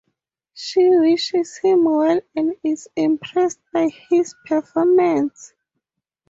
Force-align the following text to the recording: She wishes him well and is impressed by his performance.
She 0.55 0.89
wishes 0.89 1.57
him 1.57 1.83
well 1.83 2.21
and 2.35 2.55
is 2.63 2.89
impressed 2.95 3.59
by 3.71 3.89
his 4.09 4.33
performance. 4.47 5.53